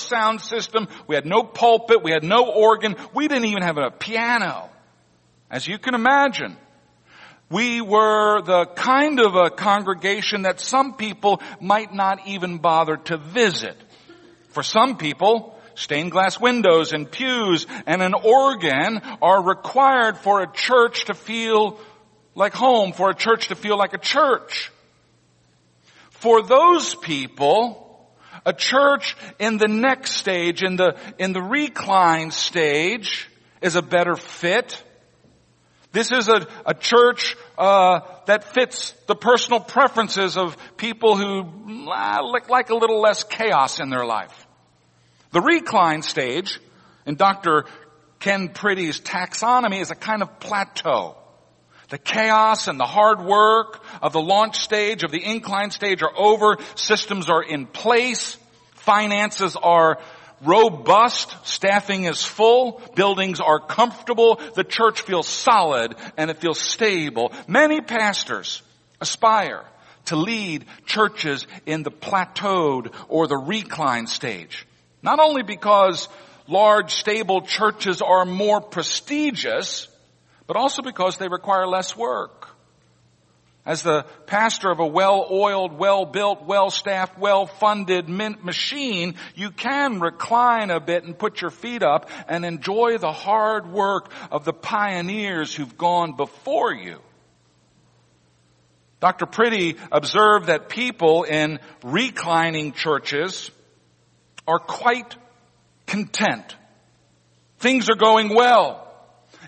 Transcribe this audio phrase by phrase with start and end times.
[0.00, 0.88] sound system.
[1.06, 2.02] We had no pulpit.
[2.02, 2.96] We had no organ.
[3.14, 4.68] We didn't even have a piano.
[5.50, 6.56] As you can imagine.
[7.50, 13.16] We were the kind of a congregation that some people might not even bother to
[13.16, 13.76] visit.
[14.50, 20.52] For some people, stained glass windows and pews and an organ are required for a
[20.52, 21.80] church to feel
[22.36, 24.70] like home, for a church to feel like a church.
[26.10, 27.89] For those people,
[28.44, 33.28] a church in the next stage, in the, in the recline stage,
[33.60, 34.82] is a better fit.
[35.92, 42.18] This is a, a church uh, that fits the personal preferences of people who uh,
[42.48, 44.46] like a little less chaos in their life.
[45.32, 46.60] The recline stage
[47.06, 47.64] in Dr.
[48.20, 51.16] Ken Priddy's taxonomy is a kind of plateau.
[51.90, 56.16] The chaos and the hard work of the launch stage, of the incline stage are
[56.16, 56.56] over.
[56.76, 58.36] Systems are in place.
[58.74, 59.98] Finances are
[60.40, 61.34] robust.
[61.44, 62.80] Staffing is full.
[62.94, 64.40] Buildings are comfortable.
[64.54, 67.32] The church feels solid and it feels stable.
[67.48, 68.62] Many pastors
[69.00, 69.64] aspire
[70.06, 74.64] to lead churches in the plateaued or the recline stage.
[75.02, 76.08] Not only because
[76.46, 79.88] large stable churches are more prestigious,
[80.50, 82.48] but also because they require less work.
[83.64, 90.80] As the pastor of a well-oiled, well-built, well-staffed, well-funded mint machine, you can recline a
[90.80, 95.78] bit and put your feet up and enjoy the hard work of the pioneers who've
[95.78, 96.98] gone before you.
[98.98, 99.26] Dr.
[99.26, 103.52] Priddy observed that people in reclining churches
[104.48, 105.14] are quite
[105.86, 106.56] content.
[107.60, 108.89] Things are going well.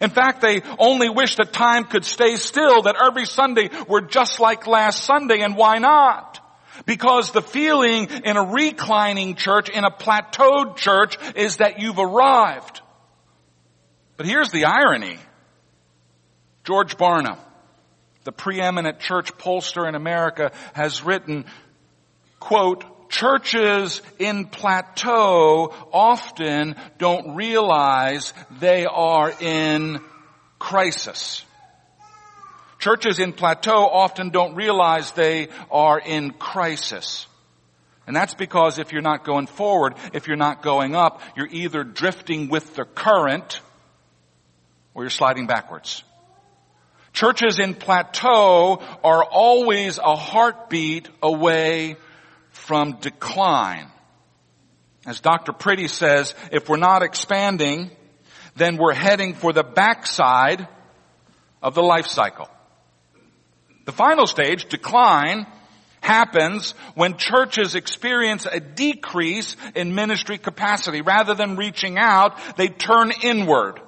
[0.03, 4.41] In fact, they only wish that time could stay still, that every Sunday were just
[4.41, 6.41] like last Sunday, and why not?
[6.87, 12.81] Because the feeling in a reclining church, in a plateaued church, is that you've arrived.
[14.17, 15.19] But here's the irony.
[16.65, 17.39] George Barna,
[18.25, 21.45] the preeminent church pollster in America, has written,
[22.41, 30.01] quote, Churches in plateau often don't realize they are in
[30.59, 31.45] crisis.
[32.79, 37.27] Churches in plateau often don't realize they are in crisis.
[38.07, 41.85] And that's because if you're not going forward, if you're not going up, you're either
[41.85, 43.61] drifting with the current
[44.95, 46.03] or you're sliding backwards.
[47.13, 51.97] Churches in plateau are always a heartbeat away
[52.53, 53.91] from decline.
[55.05, 55.53] As Dr.
[55.53, 57.91] Priddy says, if we're not expanding,
[58.55, 60.69] then we're heading for the backside
[61.61, 62.49] of the life cycle.
[63.85, 65.47] The final stage, decline,
[66.01, 71.01] happens when churches experience a decrease in ministry capacity.
[71.01, 73.81] Rather than reaching out, they turn inward.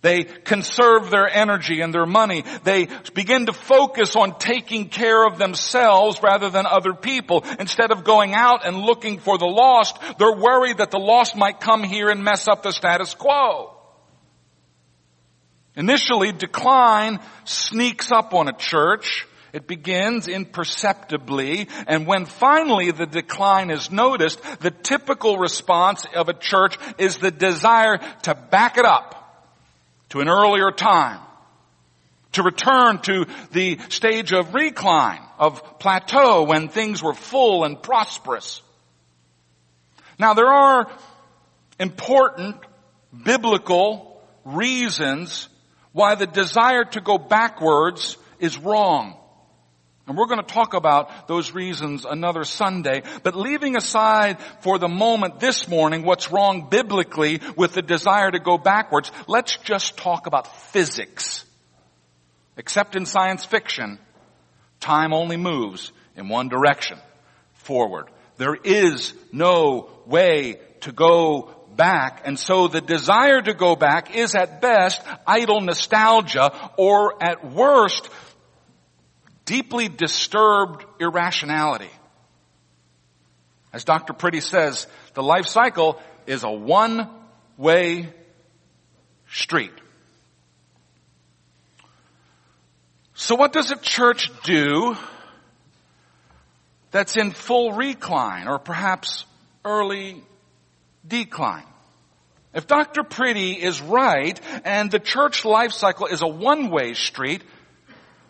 [0.00, 2.44] They conserve their energy and their money.
[2.62, 7.44] They begin to focus on taking care of themselves rather than other people.
[7.58, 11.60] Instead of going out and looking for the lost, they're worried that the lost might
[11.60, 13.74] come here and mess up the status quo.
[15.74, 19.26] Initially, decline sneaks up on a church.
[19.52, 26.34] It begins imperceptibly, and when finally the decline is noticed, the typical response of a
[26.34, 29.17] church is the desire to back it up
[30.10, 31.20] to an earlier time,
[32.32, 38.62] to return to the stage of recline, of plateau when things were full and prosperous.
[40.18, 40.90] Now there are
[41.78, 42.56] important
[43.24, 45.48] biblical reasons
[45.92, 49.16] why the desire to go backwards is wrong.
[50.08, 53.02] And we're going to talk about those reasons another Sunday.
[53.22, 58.38] But leaving aside for the moment this morning what's wrong biblically with the desire to
[58.38, 61.44] go backwards, let's just talk about physics.
[62.56, 63.98] Except in science fiction,
[64.80, 66.98] time only moves in one direction,
[67.52, 68.08] forward.
[68.38, 72.22] There is no way to go back.
[72.24, 78.08] And so the desire to go back is at best idle nostalgia or at worst
[79.48, 81.90] deeply disturbed irrationality.
[83.72, 84.12] As Dr.
[84.12, 88.12] Priddy says, the life cycle is a one-way
[89.30, 89.72] street.
[93.14, 94.96] So what does a church do
[96.90, 99.24] that's in full recline or perhaps
[99.64, 100.22] early
[101.06, 101.64] decline?
[102.52, 103.02] If Dr.
[103.02, 107.42] Priddy is right and the church life cycle is a one-way street,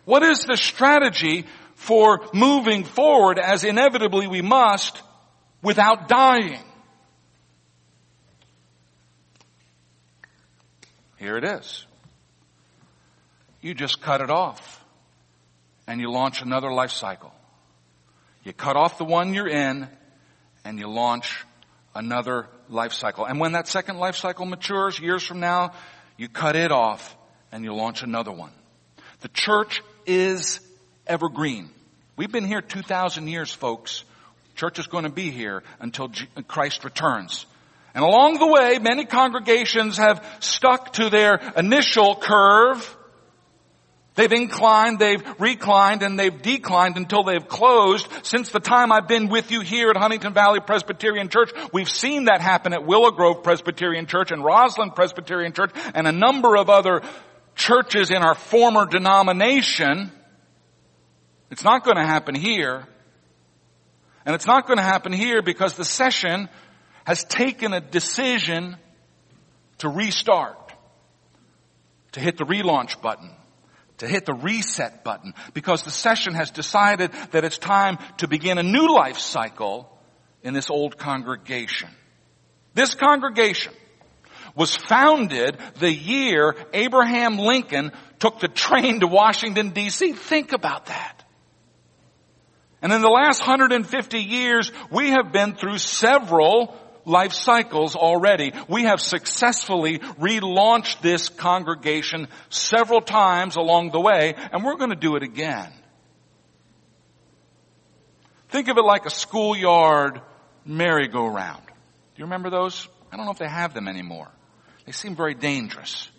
[0.09, 1.45] what is the strategy
[1.75, 4.99] for moving forward as inevitably we must
[5.61, 6.63] without dying?
[11.17, 11.85] Here it is.
[13.61, 14.83] You just cut it off
[15.85, 17.31] and you launch another life cycle.
[18.43, 19.87] You cut off the one you're in
[20.65, 21.45] and you launch
[21.93, 23.25] another life cycle.
[23.25, 25.73] And when that second life cycle matures years from now,
[26.17, 27.15] you cut it off
[27.51, 28.53] and you launch another one.
[29.21, 30.59] The church is
[31.05, 31.69] evergreen.
[32.17, 34.03] We've been here 2,000 years, folks.
[34.55, 36.11] Church is going to be here until
[36.47, 37.45] Christ returns.
[37.93, 42.97] And along the way, many congregations have stuck to their initial curve
[44.19, 48.05] They've inclined, they've reclined, and they've declined until they've closed.
[48.23, 52.25] Since the time I've been with you here at Huntingdon Valley Presbyterian Church, we've seen
[52.25, 56.69] that happen at Willow Grove Presbyterian Church and Roslyn Presbyterian Church and a number of
[56.69, 57.01] other
[57.59, 60.11] churches in our former denomination.
[61.51, 62.87] It's not going to happen here.
[64.25, 66.49] And it's not going to happen here because the session
[67.05, 68.77] has taken a decision
[69.79, 70.73] to restart,
[72.13, 73.31] to hit the relaunch button
[73.99, 78.57] to hit the reset button because the session has decided that it's time to begin
[78.57, 79.89] a new life cycle
[80.41, 81.89] in this old congregation.
[82.73, 83.73] This congregation
[84.59, 90.15] was founded the year Abraham Lincoln took the train to Washington DC.
[90.15, 91.23] Think about that.
[92.81, 98.51] And in the last 150 years, we have been through several life cycles already.
[98.67, 104.97] We have successfully relaunched this congregation several times along the way, and we're going to
[104.97, 105.71] do it again.
[108.49, 110.19] Think of it like a schoolyard
[110.65, 111.65] merry-go-round.
[111.65, 112.89] Do you remember those?
[113.09, 114.29] I don't know if they have them anymore.
[114.89, 116.09] They seem very dangerous.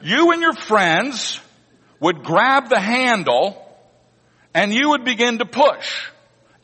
[0.00, 1.38] You and your friends
[2.00, 3.56] would grab the handle
[4.52, 6.08] and you would begin to push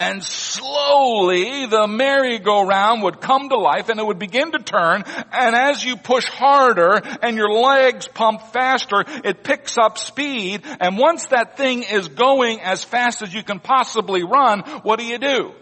[0.00, 5.54] and slowly the merry-go-round would come to life and it would begin to turn and
[5.54, 11.26] as you push harder and your legs pump faster, it picks up speed and once
[11.26, 15.52] that thing is going as fast as you can possibly run, what do you do?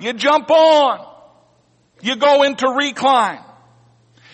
[0.00, 1.06] You jump on.
[2.02, 3.44] You go into recline.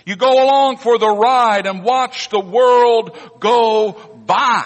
[0.06, 3.92] You go along for the ride and watch the world go
[4.24, 4.64] by.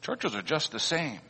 [0.00, 1.20] Churches are just the same.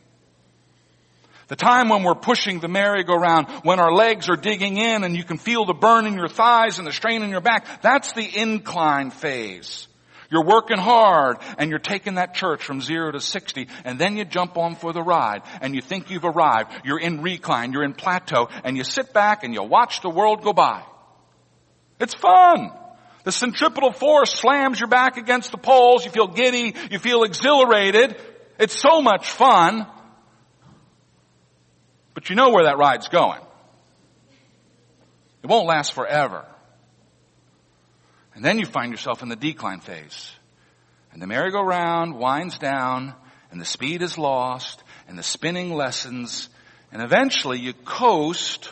[1.49, 5.23] The time when we're pushing the merry-go-round, when our legs are digging in and you
[5.25, 8.39] can feel the burn in your thighs and the strain in your back, that's the
[8.39, 9.87] incline phase.
[10.31, 14.23] You're working hard and you're taking that church from zero to 60 and then you
[14.23, 16.71] jump on for the ride and you think you've arrived.
[16.85, 20.43] You're in recline, you're in plateau and you sit back and you watch the world
[20.43, 20.83] go by.
[21.99, 22.71] It's fun.
[23.23, 26.05] The centripetal force slams your back against the poles.
[26.05, 26.73] You feel giddy.
[26.89, 28.15] You feel exhilarated.
[28.57, 29.85] It's so much fun.
[32.13, 33.41] But you know where that ride's going.
[35.43, 36.45] It won't last forever.
[38.35, 40.31] And then you find yourself in the decline phase.
[41.11, 43.13] And the merry-go-round winds down,
[43.51, 46.49] and the speed is lost, and the spinning lessens,
[46.91, 48.69] and eventually you coast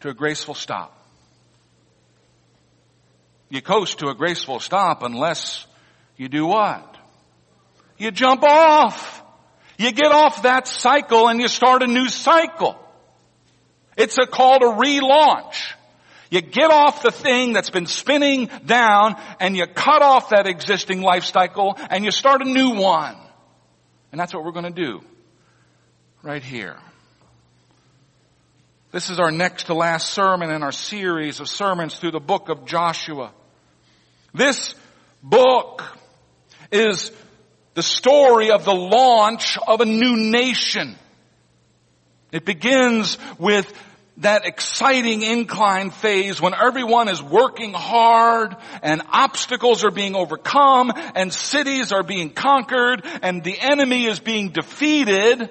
[0.00, 0.96] to a graceful stop.
[3.50, 5.66] You coast to a graceful stop unless
[6.16, 6.96] you do what?
[7.98, 9.22] You jump off.
[9.76, 12.76] You get off that cycle and you start a new cycle.
[13.96, 15.74] It's a call to relaunch.
[16.30, 21.02] You get off the thing that's been spinning down and you cut off that existing
[21.02, 23.16] life cycle and you start a new one.
[24.12, 25.02] And that's what we're going to do
[26.22, 26.76] right here.
[28.92, 32.48] This is our next to last sermon in our series of sermons through the book
[32.48, 33.32] of Joshua.
[34.32, 34.74] This
[35.22, 35.82] book
[36.70, 37.10] is
[37.74, 40.96] the story of the launch of a new nation.
[42.32, 43.72] It begins with
[44.18, 51.32] that exciting incline phase when everyone is working hard and obstacles are being overcome and
[51.32, 55.48] cities are being conquered and the enemy is being defeated.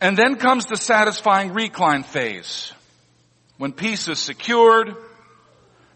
[0.00, 2.72] And then comes the satisfying recline phase
[3.56, 4.94] when peace is secured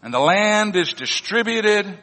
[0.03, 1.97] and the land is distributed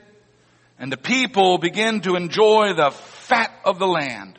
[0.79, 4.39] and the people begin to enjoy the fat of the land.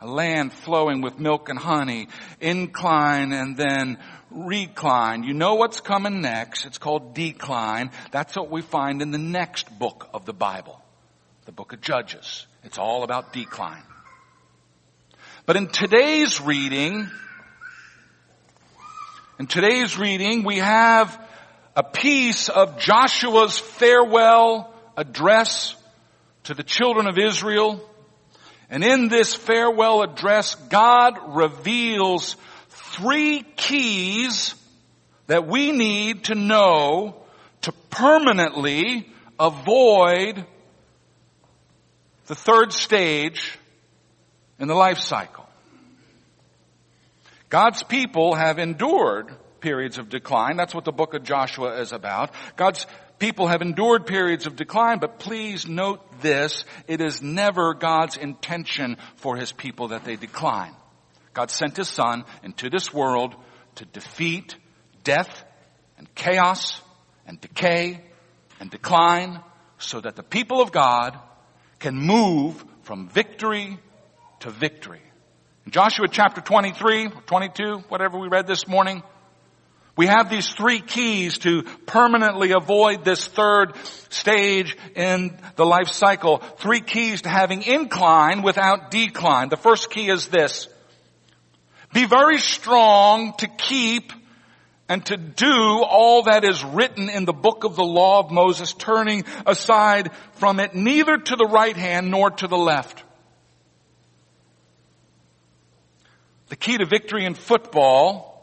[0.00, 2.08] A land flowing with milk and honey,
[2.40, 3.98] incline and then
[4.30, 5.22] recline.
[5.22, 6.64] You know what's coming next.
[6.64, 7.90] It's called decline.
[8.10, 10.82] That's what we find in the next book of the Bible,
[11.44, 12.46] the book of Judges.
[12.64, 13.82] It's all about decline.
[15.46, 17.08] But in today's reading,
[19.38, 21.20] in today's reading, we have
[21.76, 25.74] a piece of Joshua's farewell address
[26.44, 27.80] to the children of Israel.
[28.70, 32.36] And in this farewell address, God reveals
[32.68, 34.54] three keys
[35.26, 37.16] that we need to know
[37.62, 40.44] to permanently avoid
[42.26, 43.58] the third stage
[44.58, 45.46] in the life cycle.
[47.48, 50.58] God's people have endured periods of decline.
[50.58, 52.32] That's what the book of Joshua is about.
[52.54, 52.86] God's
[53.18, 58.98] people have endured periods of decline, but please note this, it is never God's intention
[59.16, 60.76] for his people that they decline.
[61.32, 63.34] God sent his son into this world
[63.76, 64.54] to defeat
[65.02, 65.44] death
[65.96, 66.78] and chaos
[67.26, 68.04] and decay
[68.60, 69.40] and decline
[69.78, 71.18] so that the people of God
[71.78, 73.78] can move from victory
[74.40, 75.00] to victory.
[75.64, 79.02] In Joshua chapter 23, 22, whatever we read this morning,
[79.96, 83.74] we have these three keys to permanently avoid this third
[84.08, 86.38] stage in the life cycle.
[86.38, 89.50] Three keys to having incline without decline.
[89.50, 90.66] The first key is this.
[91.92, 94.12] Be very strong to keep
[94.88, 98.72] and to do all that is written in the book of the law of Moses,
[98.72, 103.02] turning aside from it neither to the right hand nor to the left.
[106.48, 108.33] The key to victory in football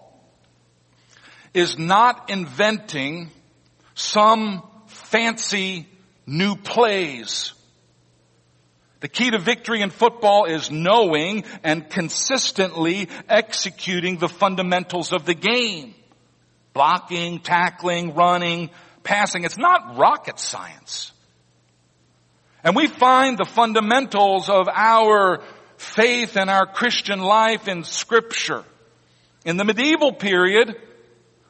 [1.53, 3.29] is not inventing
[3.93, 5.87] some fancy
[6.25, 7.53] new plays.
[9.01, 15.33] The key to victory in football is knowing and consistently executing the fundamentals of the
[15.33, 15.95] game
[16.73, 18.69] blocking, tackling, running,
[19.03, 19.43] passing.
[19.43, 21.11] It's not rocket science.
[22.63, 25.41] And we find the fundamentals of our
[25.77, 28.63] faith and our Christian life in scripture.
[29.43, 30.79] In the medieval period,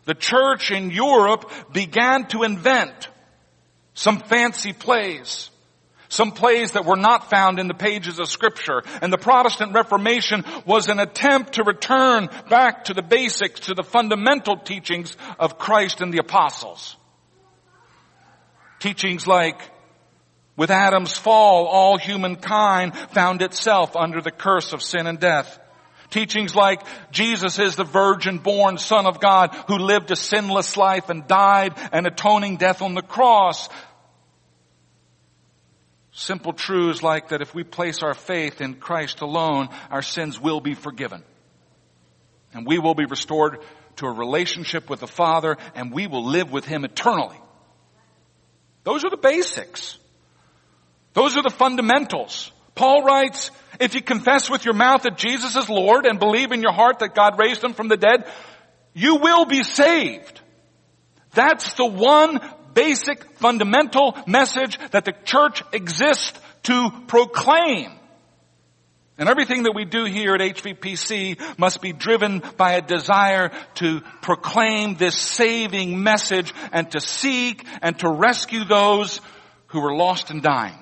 [0.05, 3.09] the church in Europe began to invent
[3.93, 5.49] some fancy plays.
[6.09, 8.81] Some plays that were not found in the pages of scripture.
[9.01, 13.83] And the Protestant Reformation was an attempt to return back to the basics, to the
[13.83, 16.97] fundamental teachings of Christ and the apostles.
[18.79, 19.61] Teachings like,
[20.57, 25.60] with Adam's fall, all humankind found itself under the curse of sin and death.
[26.11, 31.09] Teachings like Jesus is the virgin born son of God who lived a sinless life
[31.09, 33.69] and died an atoning death on the cross.
[36.11, 40.59] Simple truths like that if we place our faith in Christ alone, our sins will
[40.59, 41.23] be forgiven.
[42.53, 43.59] And we will be restored
[43.95, 47.39] to a relationship with the Father and we will live with Him eternally.
[48.83, 49.97] Those are the basics.
[51.13, 52.51] Those are the fundamentals.
[52.75, 56.61] Paul writes, if you confess with your mouth that Jesus is Lord and believe in
[56.61, 58.25] your heart that God raised him from the dead,
[58.93, 60.39] you will be saved.
[61.33, 62.39] That's the one
[62.73, 67.91] basic fundamental message that the church exists to proclaim.
[69.17, 74.01] And everything that we do here at HVPC must be driven by a desire to
[74.21, 79.21] proclaim this saving message and to seek and to rescue those
[79.67, 80.77] who are lost and dying.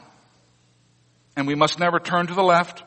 [1.35, 2.83] And we must never turn to the left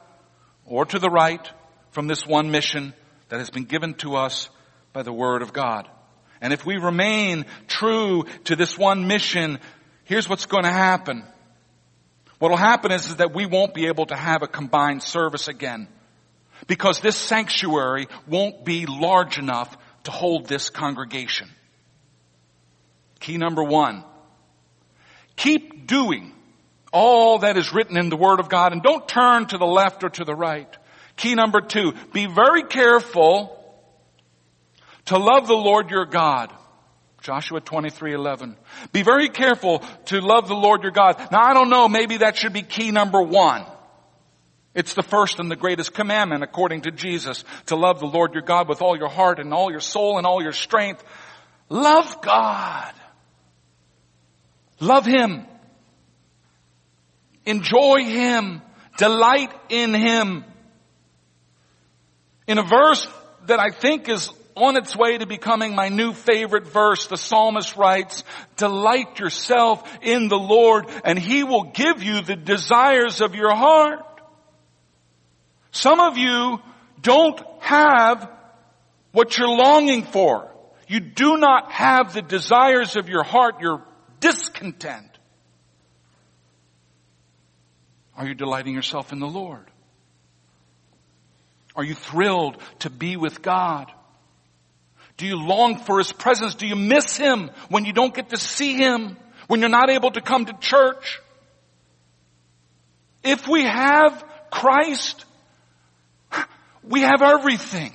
[0.72, 1.50] or to the right
[1.90, 2.94] from this one mission
[3.28, 4.48] that has been given to us
[4.94, 5.86] by the Word of God.
[6.40, 9.58] And if we remain true to this one mission,
[10.04, 11.24] here's what's going to happen.
[12.38, 15.46] What will happen is, is that we won't be able to have a combined service
[15.46, 15.88] again.
[16.66, 21.50] Because this sanctuary won't be large enough to hold this congregation.
[23.20, 24.04] Key number one.
[25.36, 26.32] Keep doing
[26.92, 30.04] all that is written in the Word of God and don't turn to the left
[30.04, 30.68] or to the right.
[31.16, 31.92] Key number two.
[32.12, 33.58] Be very careful
[35.06, 36.52] to love the Lord your God.
[37.22, 38.56] Joshua 23:11.
[38.92, 41.16] Be very careful to love the Lord your God.
[41.30, 43.64] Now I don't know, maybe that should be key number 1.
[44.74, 48.42] It's the first and the greatest commandment according to Jesus to love the Lord your
[48.42, 51.04] God with all your heart and all your soul and all your strength.
[51.68, 52.92] Love God.
[54.80, 55.46] Love Him.
[57.44, 58.62] Enjoy Him.
[58.98, 60.44] Delight in Him.
[62.46, 63.06] In a verse
[63.46, 67.76] that I think is on its way to becoming my new favorite verse, the psalmist
[67.76, 68.22] writes,
[68.56, 74.04] delight yourself in the Lord and He will give you the desires of your heart.
[75.70, 76.60] Some of you
[77.00, 78.30] don't have
[79.12, 80.50] what you're longing for.
[80.86, 83.56] You do not have the desires of your heart.
[83.60, 83.82] You're
[84.20, 85.11] discontent.
[88.22, 89.68] Are you delighting yourself in the Lord?
[91.74, 93.90] Are you thrilled to be with God?
[95.16, 96.54] Do you long for His presence?
[96.54, 99.16] Do you miss Him when you don't get to see Him?
[99.48, 101.20] When you're not able to come to church?
[103.24, 105.24] If we have Christ,
[106.84, 107.92] we have everything.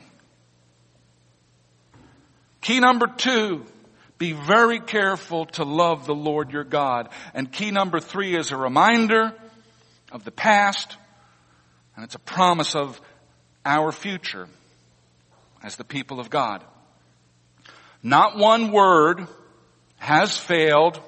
[2.60, 3.63] Key number two,
[4.17, 7.07] Be very careful to love the Lord your God.
[7.34, 9.34] And key number three is a reminder
[10.11, 10.95] of the past,
[11.95, 12.99] and it's a promise of
[13.65, 14.47] our future
[15.63, 16.63] as the people of God.
[18.03, 19.27] Not one word
[19.97, 20.99] has failed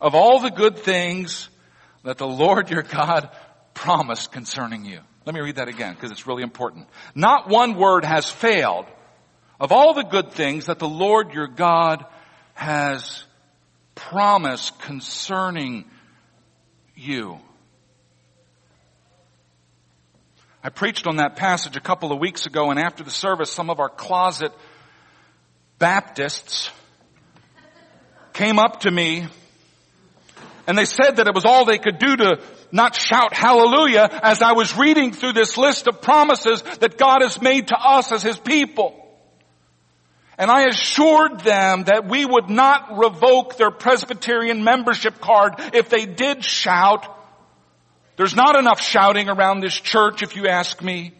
[0.00, 1.48] of all the good things
[2.04, 3.30] that the Lord your God
[3.74, 5.00] promised concerning you.
[5.24, 6.88] Let me read that again because it's really important.
[7.14, 8.86] Not one word has failed
[9.60, 12.04] of all the good things that the Lord your God
[12.54, 13.24] has
[13.94, 15.84] promised concerning
[16.98, 17.38] you.
[20.62, 23.70] I preached on that passage a couple of weeks ago and after the service some
[23.70, 24.52] of our closet
[25.78, 26.70] Baptists
[28.32, 29.28] came up to me
[30.66, 32.40] and they said that it was all they could do to
[32.72, 37.40] not shout hallelujah as I was reading through this list of promises that God has
[37.40, 39.07] made to us as His people.
[40.38, 46.06] And I assured them that we would not revoke their Presbyterian membership card if they
[46.06, 47.06] did shout.
[48.16, 51.12] There's not enough shouting around this church if you ask me.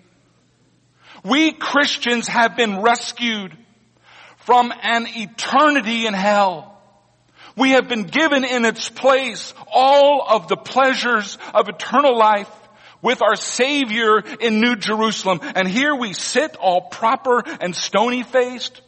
[1.24, 3.56] We Christians have been rescued
[4.38, 6.80] from an eternity in hell.
[7.56, 12.50] We have been given in its place all of the pleasures of eternal life
[13.02, 15.40] with our Savior in New Jerusalem.
[15.42, 18.80] And here we sit all proper and stony faced,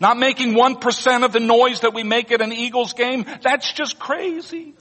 [0.00, 3.24] not making 1% of the noise that we make at an Eagles game.
[3.42, 4.74] That's just crazy.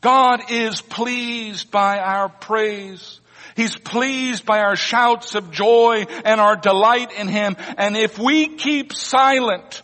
[0.00, 3.20] God is pleased by our praise.
[3.56, 7.56] He's pleased by our shouts of joy and our delight in Him.
[7.76, 9.82] And if we keep silent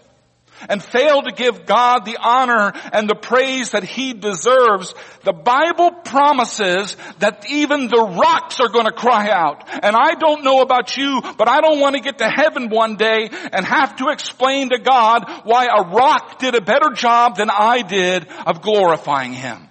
[0.69, 5.91] and fail to give God the honor and the praise that He deserves, the Bible
[5.91, 9.69] promises that even the rocks are going to cry out.
[9.83, 12.97] And I don't know about you, but I don't want to get to heaven one
[12.97, 17.51] day and have to explain to God why a rock did a better job than
[17.51, 19.69] I did of glorifying Him.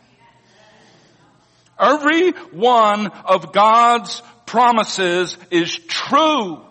[1.79, 6.61] Every one of God's promises is true.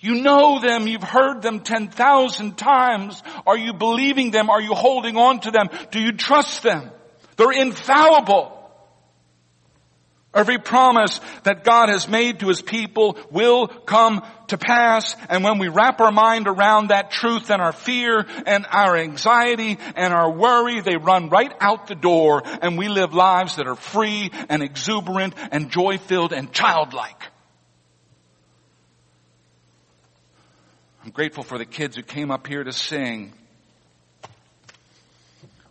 [0.00, 0.86] You know them.
[0.86, 3.22] You've heard them 10,000 times.
[3.46, 4.48] Are you believing them?
[4.48, 5.68] Are you holding on to them?
[5.90, 6.90] Do you trust them?
[7.36, 8.54] They're infallible.
[10.34, 15.16] Every promise that God has made to His people will come to pass.
[15.28, 19.78] And when we wrap our mind around that truth and our fear and our anxiety
[19.96, 23.74] and our worry, they run right out the door and we live lives that are
[23.74, 27.20] free and exuberant and joy filled and childlike.
[31.08, 33.32] I'm grateful for the kids who came up here to sing.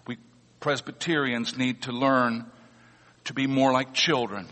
[0.08, 0.18] We
[0.60, 2.48] Presbyterians need to learn
[3.26, 4.48] to be more like children.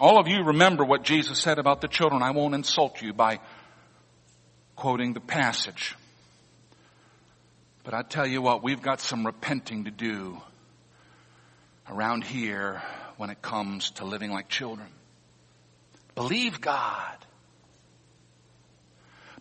[0.00, 2.22] All of you remember what Jesus said about the children.
[2.22, 3.40] I won't insult you by
[4.74, 5.94] quoting the passage.
[7.84, 10.40] But I tell you what, we've got some repenting to do
[11.90, 12.80] around here
[13.18, 14.88] when it comes to living like children.
[16.14, 17.18] Believe God.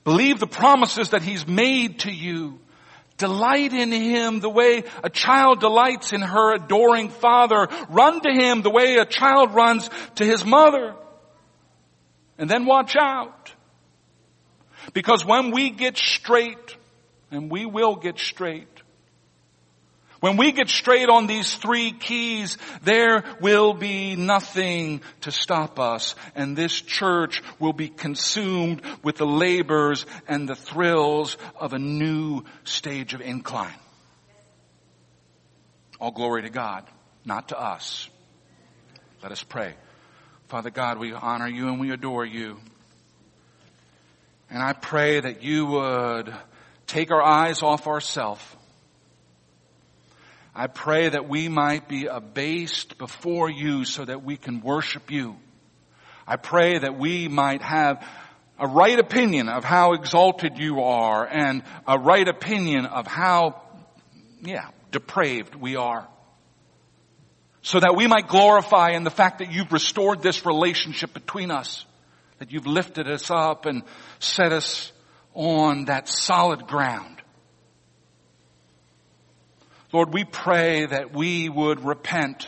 [0.03, 2.59] Believe the promises that He's made to you.
[3.17, 7.67] Delight in Him the way a child delights in her adoring father.
[7.89, 10.95] Run to Him the way a child runs to his mother.
[12.38, 13.51] And then watch out.
[14.93, 16.77] Because when we get straight,
[17.31, 18.68] and we will get straight,
[20.19, 26.15] when we get straight on these three keys, there will be nothing to stop us.
[26.36, 32.43] And this church will be consumed with the labors and the thrills of a new
[32.65, 33.73] stage of incline.
[36.01, 36.86] All glory to God,
[37.23, 38.10] not to us.
[39.23, 39.73] Let us pray.
[40.49, 42.58] Father God, we honor you and we adore you.
[44.49, 46.34] And I pray that you would
[46.88, 48.43] take our eyes off ourselves
[50.59, 55.37] I pray that we might be abased before you so that we can worship you.
[56.27, 58.05] I pray that we might have
[58.59, 63.61] a right opinion of how exalted you are and a right opinion of how,
[64.41, 66.05] yeah, depraved we are.
[67.61, 71.85] So that we might glorify in the fact that you've restored this relationship between us,
[72.39, 73.83] that you've lifted us up and
[74.19, 74.91] set us
[75.33, 77.18] on that solid ground.
[79.91, 82.47] Lord, we pray that we would repent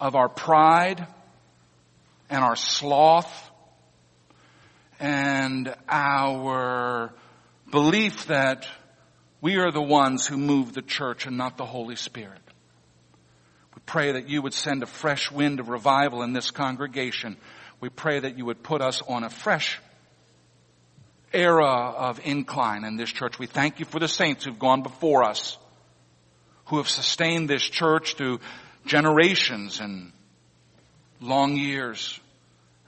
[0.00, 1.04] of our pride
[2.28, 3.50] and our sloth
[5.00, 7.12] and our
[7.72, 8.68] belief that
[9.40, 12.38] we are the ones who move the church and not the Holy Spirit.
[13.74, 17.36] We pray that you would send a fresh wind of revival in this congregation.
[17.80, 19.80] We pray that you would put us on a fresh
[21.32, 23.40] era of incline in this church.
[23.40, 25.58] We thank you for the saints who've gone before us,
[26.70, 28.38] who have sustained this church through
[28.86, 30.12] generations and
[31.20, 32.18] long years.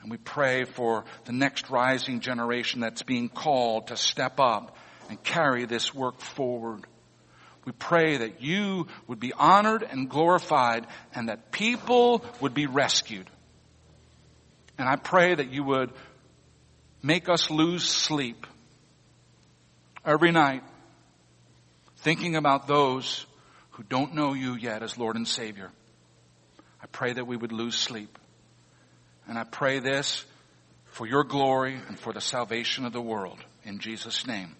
[0.01, 4.77] And we pray for the next rising generation that's being called to step up
[5.11, 6.87] and carry this work forward.
[7.64, 13.29] We pray that you would be honored and glorified and that people would be rescued.
[14.79, 15.90] And I pray that you would
[17.03, 18.47] make us lose sleep
[20.07, 20.62] every night
[21.97, 23.27] thinking about those
[23.72, 25.70] who don't know you yet as Lord and Savior.
[26.82, 28.18] I pray that we would lose sleep.
[29.28, 30.24] And I pray this
[30.87, 33.38] for your glory and for the salvation of the world.
[33.64, 34.56] In Jesus' name.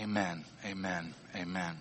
[0.00, 0.44] Amen.
[0.64, 1.14] Amen.
[1.36, 1.76] Amen.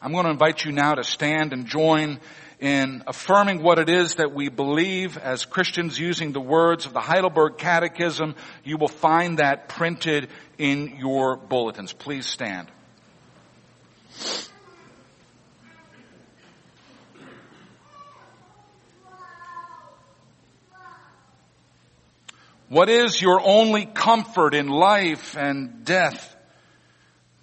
[0.00, 2.20] I'm going to invite you now to stand and join
[2.60, 7.00] in affirming what it is that we believe as Christians using the words of the
[7.00, 8.34] Heidelberg Catechism.
[8.64, 11.92] You will find that printed in your bulletins.
[11.92, 12.68] Please stand.
[22.68, 26.36] What is your only comfort in life and death?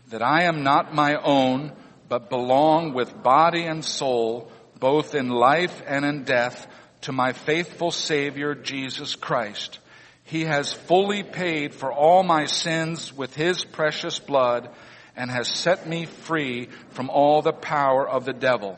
[0.09, 1.71] That I am not my own,
[2.07, 6.67] but belong with body and soul, both in life and in death,
[7.01, 9.79] to my faithful Savior, Jesus Christ.
[10.25, 14.69] He has fully paid for all my sins with His precious blood
[15.15, 18.77] and has set me free from all the power of the devil.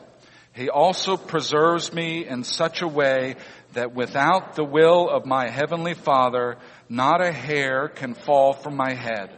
[0.54, 3.36] He also preserves me in such a way
[3.72, 6.56] that without the will of my heavenly Father,
[6.88, 9.30] not a hair can fall from my head.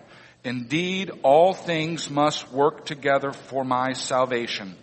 [0.44, 4.76] Indeed, all things must work together for my salvation.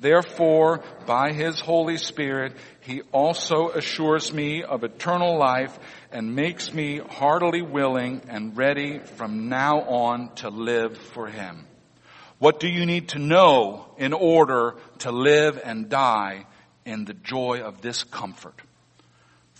[0.00, 5.76] Therefore, by His Holy Spirit, He also assures me of eternal life
[6.12, 11.66] and makes me heartily willing and ready from now on to live for Him.
[12.38, 16.46] What do you need to know in order to live and die
[16.84, 18.54] in the joy of this comfort?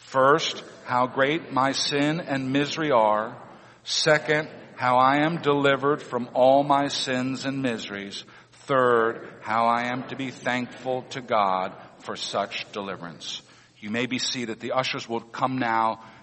[0.09, 3.37] First, how great my sin and misery are.
[3.85, 8.25] Second, how I am delivered from all my sins and miseries.
[8.65, 13.43] Third, how I am to be thankful to God for such deliverance.
[13.81, 14.61] You may be seated.
[14.61, 16.01] The ushers will come now